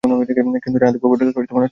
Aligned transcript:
কিন্তু 0.03 0.77
জান্নাতে 0.79 0.99
পবিত্রতা 1.03 1.29
নষ্ট 1.29 1.51
হওয়া 1.51 1.59
অনুচিত। 1.59 1.69